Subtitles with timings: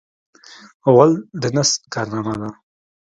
[0.93, 2.49] غول د نس کارنامه ده.